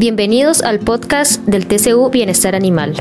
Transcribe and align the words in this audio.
Bienvenidos 0.00 0.62
al 0.62 0.78
podcast 0.78 1.42
del 1.44 1.66
TCU 1.66 2.08
Bienestar 2.08 2.54
Animal. 2.54 2.94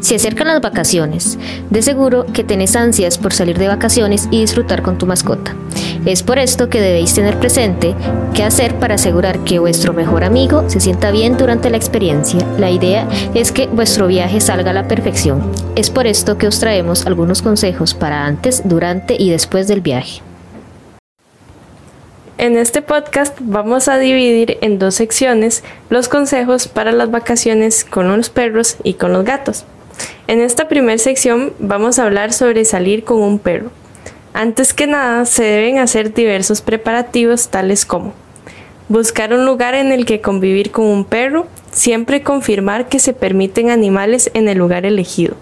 Se 0.00 0.14
acercan 0.14 0.46
las 0.46 0.62
vacaciones. 0.62 1.38
De 1.68 1.82
seguro 1.82 2.24
que 2.32 2.44
tenés 2.44 2.76
ansias 2.76 3.18
por 3.18 3.34
salir 3.34 3.58
de 3.58 3.68
vacaciones 3.68 4.26
y 4.30 4.40
disfrutar 4.40 4.80
con 4.80 4.96
tu 4.96 5.04
mascota. 5.04 5.54
Es 6.06 6.22
por 6.22 6.38
esto 6.38 6.70
que 6.70 6.80
debéis 6.80 7.12
tener 7.12 7.38
presente 7.38 7.94
qué 8.32 8.42
hacer 8.42 8.76
para 8.76 8.94
asegurar 8.94 9.40
que 9.40 9.58
vuestro 9.58 9.92
mejor 9.92 10.24
amigo 10.24 10.64
se 10.70 10.80
sienta 10.80 11.10
bien 11.10 11.36
durante 11.36 11.68
la 11.68 11.76
experiencia. 11.76 12.40
La 12.56 12.70
idea 12.70 13.06
es 13.34 13.52
que 13.52 13.66
vuestro 13.66 14.06
viaje 14.06 14.40
salga 14.40 14.70
a 14.70 14.72
la 14.72 14.88
perfección. 14.88 15.42
Es 15.76 15.90
por 15.90 16.06
esto 16.06 16.38
que 16.38 16.46
os 16.46 16.58
traemos 16.58 17.04
algunos 17.04 17.42
consejos 17.42 17.92
para 17.92 18.24
antes, 18.24 18.62
durante 18.64 19.14
y 19.14 19.28
después 19.28 19.68
del 19.68 19.82
viaje. 19.82 20.22
En 22.40 22.56
este 22.56 22.80
podcast 22.80 23.36
vamos 23.42 23.86
a 23.86 23.98
dividir 23.98 24.56
en 24.62 24.78
dos 24.78 24.94
secciones 24.94 25.62
los 25.90 26.08
consejos 26.08 26.68
para 26.68 26.90
las 26.90 27.10
vacaciones 27.10 27.84
con 27.84 28.08
los 28.08 28.30
perros 28.30 28.78
y 28.82 28.94
con 28.94 29.12
los 29.12 29.26
gatos. 29.26 29.66
En 30.26 30.40
esta 30.40 30.66
primera 30.66 30.96
sección 30.96 31.52
vamos 31.58 31.98
a 31.98 32.04
hablar 32.04 32.32
sobre 32.32 32.64
salir 32.64 33.04
con 33.04 33.20
un 33.20 33.38
perro. 33.38 33.70
Antes 34.32 34.72
que 34.72 34.86
nada 34.86 35.26
se 35.26 35.44
deben 35.44 35.76
hacer 35.76 36.14
diversos 36.14 36.62
preparativos 36.62 37.48
tales 37.48 37.84
como 37.84 38.14
buscar 38.88 39.34
un 39.34 39.44
lugar 39.44 39.74
en 39.74 39.92
el 39.92 40.06
que 40.06 40.22
convivir 40.22 40.70
con 40.70 40.86
un 40.86 41.04
perro, 41.04 41.46
siempre 41.72 42.22
confirmar 42.22 42.88
que 42.88 43.00
se 43.00 43.12
permiten 43.12 43.68
animales 43.68 44.30
en 44.32 44.48
el 44.48 44.56
lugar 44.56 44.86
elegido. 44.86 45.36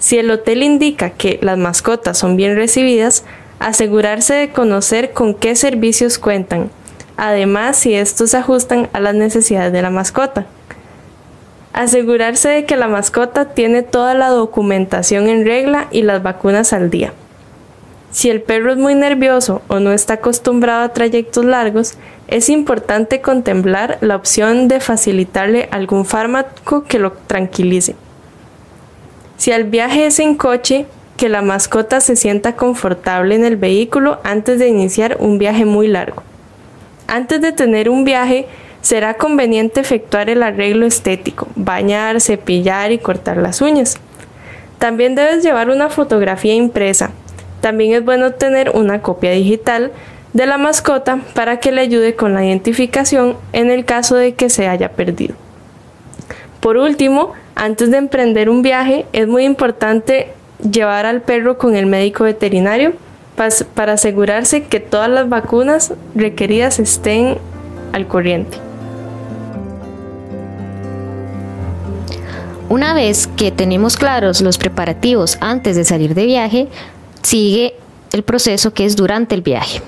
Si 0.00 0.18
el 0.18 0.28
hotel 0.32 0.64
indica 0.64 1.10
que 1.10 1.38
las 1.40 1.56
mascotas 1.56 2.18
son 2.18 2.36
bien 2.36 2.56
recibidas, 2.56 3.24
asegurarse 3.58 4.34
de 4.34 4.50
conocer 4.50 5.12
con 5.12 5.34
qué 5.34 5.56
servicios 5.56 6.18
cuentan, 6.18 6.70
además 7.16 7.76
si 7.76 7.94
estos 7.94 8.30
se 8.30 8.36
ajustan 8.36 8.88
a 8.92 9.00
las 9.00 9.14
necesidades 9.14 9.72
de 9.72 9.82
la 9.82 9.90
mascota. 9.90 10.46
Asegurarse 11.72 12.48
de 12.48 12.64
que 12.64 12.76
la 12.76 12.88
mascota 12.88 13.46
tiene 13.46 13.82
toda 13.82 14.14
la 14.14 14.28
documentación 14.28 15.28
en 15.28 15.44
regla 15.44 15.88
y 15.90 16.02
las 16.02 16.22
vacunas 16.22 16.72
al 16.72 16.90
día. 16.90 17.12
Si 18.10 18.30
el 18.30 18.40
perro 18.40 18.72
es 18.72 18.78
muy 18.78 18.94
nervioso 18.94 19.60
o 19.68 19.78
no 19.78 19.92
está 19.92 20.14
acostumbrado 20.14 20.84
a 20.84 20.92
trayectos 20.94 21.44
largos, 21.44 21.98
es 22.28 22.48
importante 22.48 23.20
contemplar 23.20 23.98
la 24.00 24.16
opción 24.16 24.68
de 24.68 24.80
facilitarle 24.80 25.68
algún 25.70 26.06
fármaco 26.06 26.84
que 26.84 26.98
lo 26.98 27.12
tranquilice. 27.12 27.94
Si 29.36 29.50
el 29.50 29.64
viaje 29.64 30.06
es 30.06 30.18
en 30.18 30.34
coche, 30.34 30.86
que 31.16 31.28
la 31.28 31.42
mascota 31.42 32.00
se 32.00 32.16
sienta 32.16 32.56
confortable 32.56 33.34
en 33.34 33.44
el 33.44 33.56
vehículo 33.56 34.20
antes 34.22 34.58
de 34.58 34.68
iniciar 34.68 35.16
un 35.20 35.38
viaje 35.38 35.64
muy 35.64 35.88
largo. 35.88 36.22
Antes 37.08 37.40
de 37.40 37.52
tener 37.52 37.88
un 37.88 38.04
viaje, 38.04 38.46
será 38.82 39.14
conveniente 39.14 39.80
efectuar 39.80 40.30
el 40.30 40.42
arreglo 40.42 40.86
estético, 40.86 41.48
bañar, 41.56 42.20
cepillar 42.20 42.92
y 42.92 42.98
cortar 42.98 43.36
las 43.36 43.60
uñas. 43.60 43.98
También 44.78 45.14
debes 45.14 45.42
llevar 45.42 45.70
una 45.70 45.88
fotografía 45.88 46.54
impresa. 46.54 47.10
También 47.60 47.94
es 47.94 48.04
bueno 48.04 48.32
tener 48.32 48.70
una 48.70 49.02
copia 49.02 49.30
digital 49.30 49.92
de 50.34 50.46
la 50.46 50.58
mascota 50.58 51.18
para 51.34 51.60
que 51.60 51.72
le 51.72 51.80
ayude 51.80 52.14
con 52.14 52.34
la 52.34 52.44
identificación 52.44 53.36
en 53.52 53.70
el 53.70 53.84
caso 53.84 54.16
de 54.16 54.34
que 54.34 54.50
se 54.50 54.68
haya 54.68 54.92
perdido. 54.92 55.34
Por 56.60 56.76
último, 56.76 57.32
antes 57.54 57.90
de 57.90 57.96
emprender 57.96 58.50
un 58.50 58.60
viaje, 58.60 59.06
es 59.12 59.26
muy 59.26 59.44
importante 59.44 60.32
llevar 60.58 61.06
al 61.06 61.22
perro 61.22 61.58
con 61.58 61.76
el 61.76 61.86
médico 61.86 62.24
veterinario 62.24 62.94
para 63.74 63.92
asegurarse 63.92 64.64
que 64.64 64.80
todas 64.80 65.10
las 65.10 65.28
vacunas 65.28 65.92
requeridas 66.14 66.78
estén 66.78 67.38
al 67.92 68.06
corriente. 68.06 68.58
Una 72.68 72.94
vez 72.94 73.28
que 73.28 73.52
tenemos 73.52 73.96
claros 73.96 74.40
los 74.40 74.58
preparativos 74.58 75.38
antes 75.40 75.76
de 75.76 75.84
salir 75.84 76.14
de 76.14 76.26
viaje, 76.26 76.68
sigue 77.22 77.74
el 78.12 78.24
proceso 78.24 78.72
que 78.72 78.84
es 78.84 78.96
durante 78.96 79.36
el 79.36 79.42
viaje, 79.42 79.80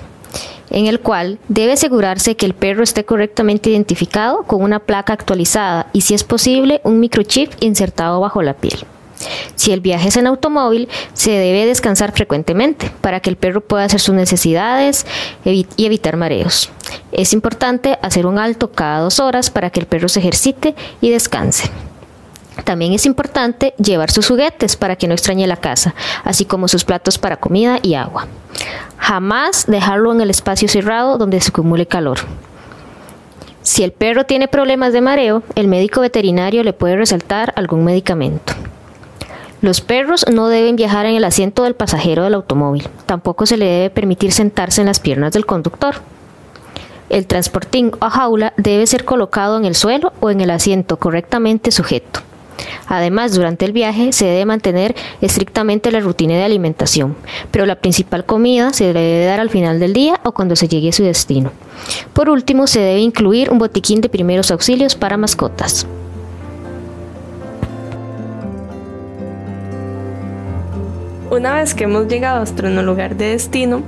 en 0.69 0.85
el 0.85 1.01
cual 1.01 1.39
debe 1.49 1.73
asegurarse 1.73 2.37
que 2.37 2.45
el 2.45 2.53
perro 2.53 2.83
esté 2.83 3.03
correctamente 3.03 3.69
identificado 3.69 4.43
con 4.43 4.61
una 4.61 4.79
placa 4.79 5.11
actualizada 5.11 5.87
y 5.91 6.01
si 6.01 6.13
es 6.13 6.23
posible 6.23 6.79
un 6.83 7.01
microchip 7.01 7.51
insertado 7.59 8.21
bajo 8.21 8.41
la 8.41 8.53
piel. 8.53 8.79
Si 9.55 9.71
el 9.71 9.81
viaje 9.81 10.07
es 10.07 10.17
en 10.17 10.27
automóvil, 10.27 10.87
se 11.13 11.31
debe 11.31 11.65
descansar 11.65 12.11
frecuentemente 12.11 12.91
para 13.01 13.19
que 13.19 13.29
el 13.29 13.35
perro 13.35 13.61
pueda 13.61 13.83
hacer 13.83 13.99
sus 13.99 14.15
necesidades 14.15 15.05
y 15.45 15.67
evitar 15.77 16.15
mareos. 16.17 16.69
Es 17.11 17.33
importante 17.33 17.97
hacer 18.01 18.25
un 18.25 18.39
alto 18.39 18.71
cada 18.71 18.99
dos 18.99 19.19
horas 19.19 19.49
para 19.49 19.69
que 19.69 19.79
el 19.79 19.85
perro 19.85 20.09
se 20.09 20.19
ejercite 20.19 20.75
y 21.01 21.09
descanse. 21.09 21.69
También 22.63 22.93
es 22.93 23.05
importante 23.05 23.73
llevar 23.77 24.11
sus 24.11 24.27
juguetes 24.27 24.75
para 24.75 24.95
que 24.95 25.07
no 25.07 25.13
extrañe 25.13 25.47
la 25.47 25.57
casa, 25.57 25.95
así 26.23 26.45
como 26.45 26.67
sus 26.67 26.85
platos 26.85 27.17
para 27.17 27.37
comida 27.37 27.79
y 27.81 27.95
agua. 27.95 28.27
Jamás 28.97 29.65
dejarlo 29.65 30.11
en 30.11 30.21
el 30.21 30.29
espacio 30.29 30.67
cerrado 30.67 31.17
donde 31.17 31.39
se 31.39 31.49
acumule 31.49 31.85
calor. 31.85 32.19
Si 33.61 33.83
el 33.83 33.91
perro 33.91 34.25
tiene 34.25 34.47
problemas 34.47 34.93
de 34.93 35.01
mareo, 35.01 35.43
el 35.55 35.67
médico 35.67 36.01
veterinario 36.01 36.63
le 36.63 36.73
puede 36.73 36.95
resaltar 36.95 37.53
algún 37.55 37.83
medicamento. 37.83 38.53
Los 39.61 39.81
perros 39.81 40.25
no 40.31 40.47
deben 40.47 40.77
viajar 40.77 41.05
en 41.05 41.15
el 41.15 41.25
asiento 41.25 41.63
del 41.63 41.75
pasajero 41.75 42.23
del 42.23 42.33
automóvil. 42.33 42.87
Tampoco 43.05 43.45
se 43.45 43.57
le 43.57 43.65
debe 43.65 43.89
permitir 43.89 44.31
sentarse 44.31 44.79
en 44.79 44.87
las 44.87 45.01
piernas 45.01 45.33
del 45.33 45.45
conductor. 45.45 45.95
El 47.09 47.27
transportín 47.27 47.91
o 47.99 48.09
jaula 48.09 48.53
debe 48.55 48.87
ser 48.87 49.03
colocado 49.03 49.57
en 49.57 49.65
el 49.65 49.75
suelo 49.75 50.13
o 50.21 50.29
en 50.29 50.39
el 50.39 50.51
asiento 50.51 50.97
correctamente 50.97 51.71
sujeto. 51.71 52.21
Además, 52.87 53.35
durante 53.35 53.65
el 53.65 53.73
viaje 53.73 54.13
se 54.13 54.25
debe 54.25 54.45
mantener 54.45 54.95
estrictamente 55.21 55.91
la 55.91 55.99
rutina 55.99 56.35
de 56.35 56.43
alimentación, 56.43 57.15
pero 57.51 57.65
la 57.65 57.75
principal 57.75 58.25
comida 58.25 58.71
se 58.73 58.93
debe 58.93 59.25
dar 59.25 59.39
al 59.39 59.49
final 59.49 59.79
del 59.79 59.93
día 59.93 60.19
o 60.23 60.31
cuando 60.31 60.55
se 60.55 60.67
llegue 60.67 60.89
a 60.89 60.93
su 60.93 61.03
destino. 61.03 61.51
Por 62.13 62.29
último, 62.29 62.65
se 62.67 62.79
debe 62.79 62.99
incluir 63.01 63.51
un 63.51 63.59
botiquín 63.59 64.01
de 64.01 64.09
primeros 64.09 64.51
auxilios 64.51 64.95
para 64.95 65.17
mascotas. 65.17 65.85
Una 71.31 71.53
vez 71.53 71.75
que 71.75 71.83
hemos 71.83 72.07
llegado 72.07 72.37
a 72.37 72.39
nuestro 72.39 72.69
lugar 72.81 73.15
de 73.15 73.27
destino, 73.27 73.83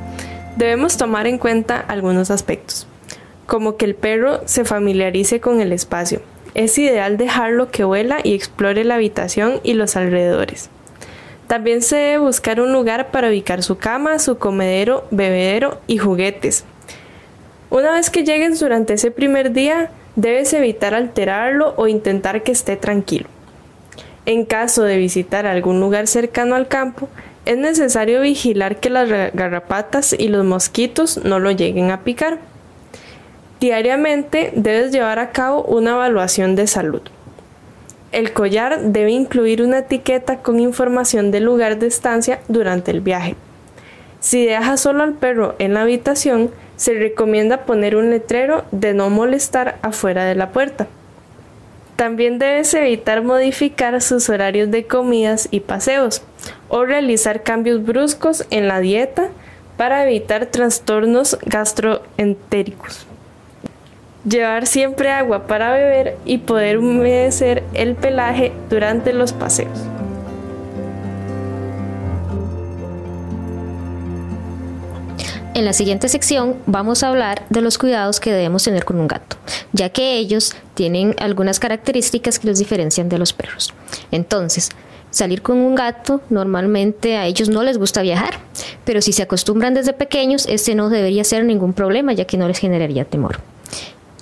debemos 0.57 0.97
tomar 0.97 1.25
en 1.25 1.39
cuenta 1.39 1.79
algunos 1.79 2.29
aspectos, 2.29 2.85
como 3.47 3.77
que 3.77 3.85
el 3.85 3.95
perro 3.95 4.41
se 4.45 4.63
familiarice 4.63 5.39
con 5.39 5.59
el 5.59 5.73
espacio. 5.73 6.21
Es 6.53 6.77
ideal 6.77 7.17
dejarlo 7.17 7.71
que 7.71 7.83
vuela 7.83 8.19
y 8.23 8.35
explore 8.35 8.83
la 8.83 8.95
habitación 8.95 9.59
y 9.63 9.73
los 9.73 9.95
alrededores. 9.95 10.69
También 11.47 11.81
se 11.81 11.95
debe 11.95 12.17
buscar 12.19 12.61
un 12.61 12.73
lugar 12.73 13.09
para 13.09 13.29
ubicar 13.29 13.63
su 13.63 13.79
cama, 13.79 14.19
su 14.19 14.37
comedero, 14.37 15.07
bebedero 15.09 15.81
y 15.87 15.97
juguetes. 15.97 16.63
Una 17.71 17.93
vez 17.93 18.11
que 18.11 18.23
lleguen 18.23 18.53
durante 18.55 18.93
ese 18.93 19.09
primer 19.09 19.51
día, 19.51 19.89
debes 20.15 20.53
evitar 20.53 20.93
alterarlo 20.93 21.73
o 21.75 21.87
intentar 21.87 22.43
que 22.43 22.51
esté 22.51 22.75
tranquilo. 22.77 23.27
En 24.25 24.45
caso 24.45 24.83
de 24.83 24.97
visitar 24.97 25.45
algún 25.45 25.79
lugar 25.79 26.05
cercano 26.07 26.55
al 26.55 26.67
campo, 26.67 27.09
es 27.45 27.57
necesario 27.57 28.21
vigilar 28.21 28.79
que 28.79 28.91
las 28.91 29.09
garrapatas 29.09 30.13
y 30.13 30.27
los 30.27 30.45
mosquitos 30.45 31.23
no 31.23 31.39
lo 31.39 31.49
lleguen 31.51 31.89
a 31.89 32.03
picar. 32.03 32.37
Diariamente 33.59 34.51
debes 34.55 34.91
llevar 34.91 35.19
a 35.19 35.31
cabo 35.31 35.63
una 35.63 35.91
evaluación 35.91 36.55
de 36.55 36.67
salud. 36.67 37.01
El 38.11 38.33
collar 38.33 38.81
debe 38.81 39.11
incluir 39.11 39.63
una 39.63 39.79
etiqueta 39.79 40.41
con 40.41 40.59
información 40.59 41.31
del 41.31 41.45
lugar 41.45 41.79
de 41.79 41.87
estancia 41.87 42.41
durante 42.47 42.91
el 42.91 43.01
viaje. 43.01 43.35
Si 44.19 44.45
dejas 44.45 44.81
solo 44.81 45.03
al 45.03 45.13
perro 45.13 45.55
en 45.57 45.73
la 45.73 45.81
habitación, 45.81 46.51
se 46.75 46.93
recomienda 46.93 47.65
poner 47.65 47.95
un 47.95 48.09
letrero 48.11 48.65
de 48.71 48.93
no 48.93 49.09
molestar 49.09 49.79
afuera 49.81 50.25
de 50.25 50.35
la 50.35 50.51
puerta. 50.51 50.87
También 52.01 52.39
debes 52.39 52.73
evitar 52.73 53.21
modificar 53.21 54.01
sus 54.01 54.27
horarios 54.27 54.71
de 54.71 54.87
comidas 54.87 55.47
y 55.51 55.59
paseos 55.59 56.23
o 56.67 56.83
realizar 56.83 57.43
cambios 57.43 57.85
bruscos 57.85 58.47
en 58.49 58.67
la 58.67 58.79
dieta 58.79 59.29
para 59.77 60.03
evitar 60.03 60.47
trastornos 60.47 61.37
gastroentéricos. 61.45 63.05
Llevar 64.27 64.65
siempre 64.65 65.11
agua 65.11 65.45
para 65.45 65.73
beber 65.73 66.17
y 66.25 66.39
poder 66.39 66.79
humedecer 66.79 67.61
el 67.75 67.93
pelaje 67.93 68.51
durante 68.67 69.13
los 69.13 69.31
paseos. 69.31 69.90
En 75.53 75.65
la 75.65 75.73
siguiente 75.73 76.07
sección 76.07 76.55
vamos 76.65 77.03
a 77.03 77.09
hablar 77.09 77.45
de 77.49 77.61
los 77.61 77.77
cuidados 77.77 78.21
que 78.21 78.31
debemos 78.31 78.63
tener 78.63 78.85
con 78.85 78.99
un 78.99 79.07
gato, 79.07 79.35
ya 79.73 79.89
que 79.89 80.17
ellos 80.17 80.55
tienen 80.75 81.13
algunas 81.19 81.59
características 81.59 82.39
que 82.39 82.47
los 82.47 82.57
diferencian 82.57 83.09
de 83.09 83.17
los 83.17 83.33
perros. 83.33 83.73
Entonces, 84.11 84.69
salir 85.09 85.41
con 85.41 85.57
un 85.57 85.75
gato, 85.75 86.21
normalmente 86.29 87.17
a 87.17 87.25
ellos 87.25 87.49
no 87.49 87.63
les 87.63 87.77
gusta 87.77 88.01
viajar, 88.01 88.39
pero 88.85 89.01
si 89.01 89.11
se 89.11 89.23
acostumbran 89.23 89.73
desde 89.73 89.91
pequeños, 89.91 90.45
este 90.47 90.73
no 90.73 90.89
debería 90.89 91.25
ser 91.25 91.43
ningún 91.43 91.73
problema, 91.73 92.13
ya 92.13 92.23
que 92.23 92.37
no 92.37 92.47
les 92.47 92.57
generaría 92.57 93.03
temor. 93.03 93.41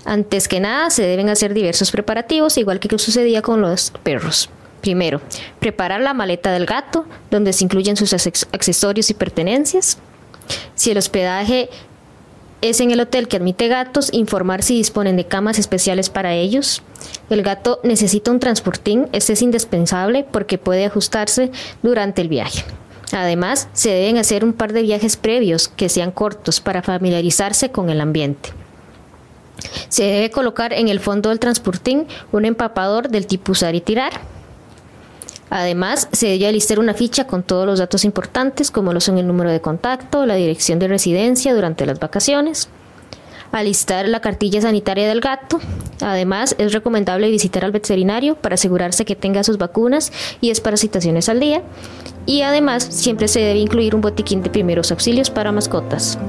Antes 0.06 0.48
que 0.48 0.60
nada, 0.60 0.90
se 0.90 1.04
deben 1.04 1.30
hacer 1.30 1.54
diversos 1.54 1.92
preparativos, 1.92 2.58
igual 2.58 2.80
que 2.80 2.98
sucedía 2.98 3.44
con 3.44 3.62
los 3.62 3.92
perros. 4.02 4.50
Primero, 4.82 5.22
preparar 5.60 6.02
la 6.02 6.16
maleta 6.16 6.52
del 6.52 6.66
gato, 6.66 7.06
donde 7.30 7.54
se 7.54 7.66
incluyen 7.66 7.98
sus 7.98 8.14
accesorios 8.14 9.12
y 9.12 9.14
pertenencias. 9.14 10.00
Si 10.80 10.92
el 10.92 10.98
hospedaje 10.98 11.70
es 12.62 12.80
en 12.80 12.92
el 12.92 13.02
hotel 13.02 13.28
que 13.28 13.36
admite 13.36 13.68
gatos, 13.68 14.14
informar 14.14 14.64
si 14.64 14.78
disponen 14.78 15.18
de 15.18 15.26
camas 15.26 15.60
especiales 15.60 16.10
para 16.10 16.36
ellos. 16.36 16.84
El 17.30 17.44
gato 17.44 17.82
necesita 17.84 18.32
un 18.32 18.40
transportín, 18.40 19.10
este 19.12 19.34
es 19.34 19.42
indispensable 19.42 20.26
porque 20.32 20.58
puede 20.58 20.86
ajustarse 20.86 21.52
durante 21.84 22.22
el 22.22 22.30
viaje. 22.30 22.64
Además, 23.12 23.68
se 23.74 23.90
deben 23.90 24.20
hacer 24.20 24.46
un 24.46 24.54
par 24.54 24.72
de 24.72 24.84
viajes 24.84 25.18
previos 25.18 25.68
que 25.68 25.90
sean 25.90 26.12
cortos 26.12 26.62
para 26.62 26.82
familiarizarse 26.82 27.72
con 27.72 27.90
el 27.90 28.00
ambiente. 28.00 28.52
Se 29.90 30.06
debe 30.06 30.32
colocar 30.32 30.72
en 30.72 30.88
el 30.88 31.02
fondo 31.02 31.28
del 31.28 31.40
transportín 31.40 32.08
un 32.32 32.46
empapador 32.46 33.10
del 33.10 33.28
tipo 33.28 33.52
usar 33.52 33.76
y 33.76 33.82
tirar. 33.82 34.22
Además, 35.50 36.08
se 36.12 36.28
debe 36.28 36.48
alistar 36.48 36.80
una 36.80 36.94
ficha 36.94 37.26
con 37.26 37.44
todos 37.44 37.66
los 37.66 37.80
datos 37.80 38.06
importantes, 38.06 38.72
como 38.72 38.94
lo 38.94 39.00
son 39.00 39.18
el 39.18 39.28
número 39.28 39.50
de 39.50 39.62
contacto, 39.62 40.26
la 40.26 40.36
dirección 40.36 40.80
de 40.80 40.88
residencia 40.88 41.56
durante 41.56 41.86
las 41.86 42.00
vacaciones. 42.00 42.70
Alistar 43.52 44.08
la 44.08 44.22
cartilla 44.22 44.62
sanitaria 44.62 45.08
del 45.08 45.22
gato. 45.22 45.60
Además, 46.02 46.56
es 46.60 46.72
recomendable 46.72 47.32
visitar 47.32 47.66
al 47.66 47.72
veterinario 47.72 48.36
para 48.36 48.56
asegurarse 48.56 49.06
que 49.06 49.16
tenga 49.16 49.44
sus 49.44 49.58
vacunas 49.58 50.12
y 50.40 50.50
desparasitaciones 50.50 51.30
al 51.30 51.40
día. 51.40 51.64
Y 52.28 52.44
además, 52.44 52.84
siempre 52.84 53.28
se 53.28 53.40
debe 53.40 53.60
incluir 53.60 53.96
un 53.96 54.02
botiquín 54.02 54.44
de 54.44 54.52
primeros 54.52 54.92
auxilios 54.92 55.32
para 55.32 55.52
mascotas. 55.52 56.20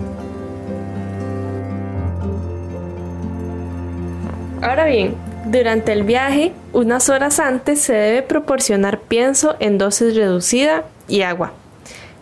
Ahora 4.63 4.87
bien, 4.87 5.15
durante 5.47 5.93
el 5.93 6.03
viaje, 6.03 6.53
unas 6.73 7.09
horas 7.09 7.41
antes 7.41 7.81
se 7.81 7.95
debe 7.95 8.23
proporcionar 8.23 9.01
pienso 9.01 9.57
en 9.59 9.79
dosis 9.79 10.15
reducida 10.15 10.85
y 11.09 11.23
agua. 11.23 11.53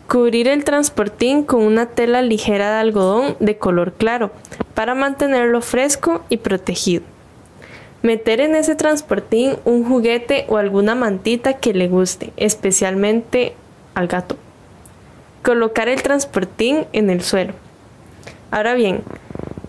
Cubrir 0.06 0.48
el 0.48 0.64
transportín 0.64 1.42
con 1.42 1.62
una 1.62 1.86
tela 1.86 2.22
ligera 2.22 2.70
de 2.70 2.78
algodón 2.78 3.36
de 3.40 3.58
color 3.58 3.92
claro 3.92 4.30
para 4.74 4.94
mantenerlo 4.94 5.60
fresco 5.60 6.24
y 6.28 6.38
protegido. 6.38 7.02
Meter 8.02 8.40
en 8.40 8.54
ese 8.54 8.76
transportín 8.76 9.56
un 9.64 9.84
juguete 9.84 10.44
o 10.48 10.56
alguna 10.56 10.94
mantita 10.94 11.54
que 11.54 11.74
le 11.74 11.88
guste, 11.88 12.32
especialmente 12.36 13.54
al 13.94 14.06
gato. 14.06 14.36
Colocar 15.42 15.88
el 15.88 16.02
transportín 16.02 16.86
en 16.92 17.10
el 17.10 17.22
suelo. 17.22 17.54
Ahora 18.50 18.74
bien, 18.74 19.02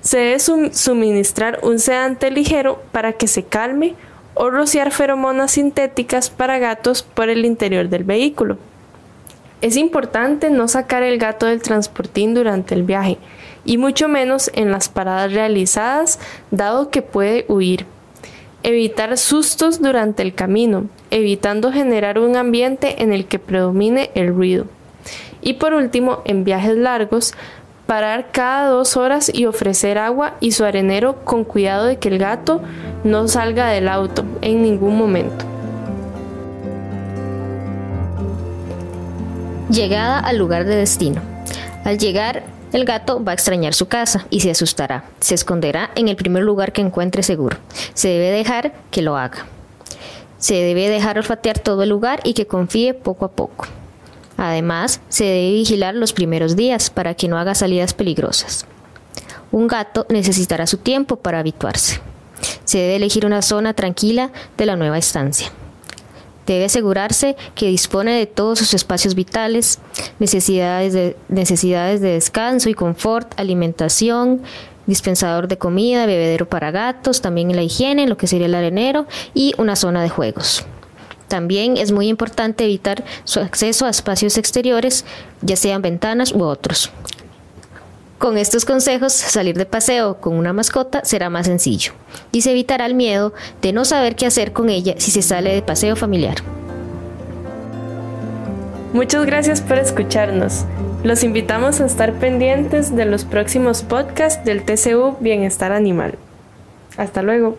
se 0.01 0.17
debe 0.17 0.39
suministrar 0.39 1.59
un 1.63 1.79
sedante 1.79 2.31
ligero 2.31 2.81
para 2.91 3.13
que 3.13 3.27
se 3.27 3.43
calme 3.43 3.95
o 4.33 4.49
rociar 4.49 4.91
feromonas 4.91 5.51
sintéticas 5.51 6.29
para 6.29 6.59
gatos 6.59 7.03
por 7.03 7.29
el 7.29 7.45
interior 7.45 7.89
del 7.89 8.03
vehículo. 8.03 8.57
Es 9.61 9.75
importante 9.75 10.49
no 10.49 10.69
sacar 10.69 11.03
el 11.03 11.17
gato 11.17 11.45
del 11.45 11.61
transportín 11.61 12.33
durante 12.33 12.73
el 12.73 12.83
viaje 12.83 13.17
y 13.65 13.77
mucho 13.77 14.07
menos 14.07 14.49
en 14.53 14.71
las 14.71 14.87
paradas 14.87 15.33
realizadas 15.33 16.19
dado 16.49 16.89
que 16.89 17.01
puede 17.01 17.43
huir. 17.49 17.85
Evitar 18.63 19.17
sustos 19.17 19.81
durante 19.81 20.23
el 20.23 20.33
camino, 20.33 20.85
evitando 21.11 21.71
generar 21.71 22.19
un 22.19 22.37
ambiente 22.37 23.03
en 23.03 23.11
el 23.11 23.25
que 23.25 23.39
predomine 23.39 24.11
el 24.15 24.33
ruido. 24.33 24.65
Y 25.41 25.53
por 25.53 25.73
último, 25.73 26.21
en 26.25 26.43
viajes 26.43 26.77
largos, 26.77 27.33
parar 27.89 28.27
cada 28.31 28.69
dos 28.69 28.97
horas 28.97 29.31
y 29.33 29.47
ofrecer 29.47 29.97
agua 29.97 30.35
y 30.39 30.51
su 30.51 30.63
arenero 30.63 31.25
con 31.25 31.43
cuidado 31.43 31.85
de 31.85 31.97
que 31.97 32.09
el 32.09 32.19
gato 32.19 32.61
no 33.03 33.27
salga 33.27 33.69
del 33.69 33.87
auto 33.87 34.23
en 34.43 34.61
ningún 34.61 34.95
momento. 34.95 35.43
Llegada 39.71 40.19
al 40.19 40.37
lugar 40.37 40.65
de 40.65 40.75
destino. 40.75 41.19
Al 41.83 41.97
llegar, 41.97 42.43
el 42.73 42.85
gato 42.85 43.23
va 43.23 43.31
a 43.31 43.33
extrañar 43.33 43.73
su 43.73 43.87
casa 43.87 44.27
y 44.29 44.41
se 44.41 44.51
asustará. 44.51 45.05
Se 45.19 45.33
esconderá 45.33 45.89
en 45.95 46.09
el 46.09 46.15
primer 46.15 46.43
lugar 46.43 46.73
que 46.73 46.81
encuentre 46.81 47.23
seguro. 47.23 47.57
Se 47.95 48.09
debe 48.09 48.29
dejar 48.29 48.71
que 48.91 49.01
lo 49.01 49.17
haga. 49.17 49.47
Se 50.37 50.53
debe 50.53 50.89
dejar 50.89 51.17
olfatear 51.17 51.57
todo 51.57 51.81
el 51.81 51.89
lugar 51.89 52.19
y 52.23 52.35
que 52.35 52.45
confíe 52.45 52.93
poco 52.93 53.25
a 53.25 53.31
poco. 53.31 53.65
Además, 54.39 55.01
se 55.09 55.25
debe 55.25 55.51
vigilar 55.51 55.95
los 55.95 56.13
primeros 56.13 56.55
días 56.55 56.89
para 56.89 57.13
que 57.13 57.27
no 57.27 57.37
haga 57.37 57.55
salidas 57.55 57.93
peligrosas. 57.93 58.65
Un 59.51 59.67
gato 59.67 60.05
necesitará 60.07 60.65
su 60.65 60.77
tiempo 60.77 61.17
para 61.17 61.39
habituarse. 61.39 61.99
Se 62.63 62.77
debe 62.77 62.95
elegir 62.95 63.25
una 63.25 63.41
zona 63.41 63.73
tranquila 63.73 64.31
de 64.57 64.65
la 64.65 64.77
nueva 64.77 64.97
estancia. 64.97 65.51
Debe 66.47 66.65
asegurarse 66.65 67.35
que 67.53 67.67
dispone 67.67 68.17
de 68.17 68.27
todos 68.27 68.59
sus 68.59 68.73
espacios 68.73 69.13
vitales, 69.13 69.79
necesidades 70.19 70.93
de, 70.93 71.17
necesidades 71.27 71.99
de 71.99 72.13
descanso 72.13 72.69
y 72.69 72.73
confort, 72.73 73.37
alimentación, 73.37 74.41
dispensador 74.87 75.49
de 75.49 75.57
comida, 75.57 76.05
bebedero 76.05 76.47
para 76.47 76.71
gatos, 76.71 77.19
también 77.21 77.53
la 77.53 77.61
higiene, 77.61 78.07
lo 78.07 78.15
que 78.15 78.27
sería 78.27 78.45
el 78.45 78.55
arenero 78.55 79.05
y 79.33 79.53
una 79.57 79.75
zona 79.75 80.01
de 80.01 80.09
juegos. 80.09 80.65
También 81.29 81.77
es 81.77 81.93
muy 81.93 82.09
importante 82.09 82.65
evitar 82.65 83.05
su 83.23 83.39
acceso 83.39 83.85
a 83.85 83.89
espacios 83.89 84.37
exteriores, 84.37 85.05
ya 85.41 85.55
sean 85.55 85.81
ventanas 85.81 86.33
u 86.33 86.43
otros. 86.43 86.91
Con 88.17 88.37
estos 88.37 88.65
consejos, 88.65 89.13
salir 89.13 89.55
de 89.55 89.65
paseo 89.65 90.17
con 90.19 90.35
una 90.35 90.51
mascota 90.51 91.05
será 91.05 91.29
más 91.29 91.45
sencillo 91.45 91.93
y 92.33 92.41
se 92.41 92.51
evitará 92.51 92.85
el 92.85 92.95
miedo 92.95 93.33
de 93.61 93.71
no 93.71 93.85
saber 93.85 94.17
qué 94.17 94.25
hacer 94.25 94.51
con 94.51 94.69
ella 94.69 94.95
si 94.97 95.11
se 95.11 95.21
sale 95.21 95.53
de 95.53 95.61
paseo 95.61 95.95
familiar. 95.95 96.35
Muchas 98.91 99.25
gracias 99.25 99.61
por 99.61 99.77
escucharnos. 99.77 100.65
Los 101.03 101.23
invitamos 101.23 101.79
a 101.79 101.85
estar 101.85 102.13
pendientes 102.13 102.93
de 102.93 103.05
los 103.05 103.23
próximos 103.23 103.83
podcasts 103.83 104.43
del 104.43 104.63
TCU 104.63 105.15
Bienestar 105.21 105.71
Animal. 105.71 106.15
Hasta 106.97 107.21
luego. 107.21 107.57